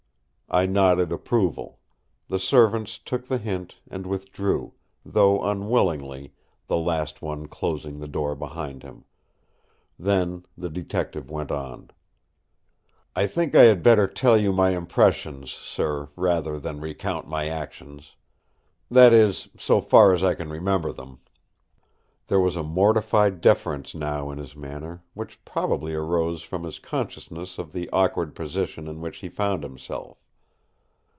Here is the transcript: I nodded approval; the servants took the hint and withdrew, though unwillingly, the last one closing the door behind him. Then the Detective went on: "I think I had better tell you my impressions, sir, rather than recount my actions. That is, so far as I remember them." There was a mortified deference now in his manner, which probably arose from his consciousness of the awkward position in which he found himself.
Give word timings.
I 0.53 0.65
nodded 0.65 1.13
approval; 1.13 1.79
the 2.27 2.37
servants 2.37 2.97
took 2.99 3.25
the 3.27 3.37
hint 3.37 3.77
and 3.89 4.05
withdrew, 4.05 4.73
though 5.05 5.41
unwillingly, 5.41 6.33
the 6.67 6.75
last 6.75 7.21
one 7.21 7.47
closing 7.47 7.99
the 8.01 8.07
door 8.09 8.35
behind 8.35 8.83
him. 8.83 9.05
Then 9.97 10.43
the 10.57 10.67
Detective 10.67 11.31
went 11.31 11.51
on: 11.51 11.89
"I 13.15 13.27
think 13.27 13.55
I 13.55 13.61
had 13.61 13.81
better 13.81 14.09
tell 14.09 14.37
you 14.37 14.51
my 14.51 14.71
impressions, 14.71 15.51
sir, 15.53 16.09
rather 16.17 16.59
than 16.59 16.81
recount 16.81 17.29
my 17.29 17.47
actions. 17.47 18.17
That 18.89 19.13
is, 19.13 19.47
so 19.57 19.79
far 19.79 20.13
as 20.13 20.21
I 20.21 20.33
remember 20.33 20.91
them." 20.91 21.21
There 22.27 22.41
was 22.41 22.57
a 22.57 22.63
mortified 22.63 23.39
deference 23.39 23.95
now 23.95 24.29
in 24.31 24.37
his 24.37 24.53
manner, 24.53 25.01
which 25.13 25.45
probably 25.45 25.93
arose 25.93 26.41
from 26.41 26.65
his 26.65 26.77
consciousness 26.77 27.57
of 27.57 27.71
the 27.71 27.89
awkward 27.91 28.35
position 28.35 28.89
in 28.89 28.99
which 28.99 29.19
he 29.19 29.29
found 29.29 29.63
himself. 29.63 30.17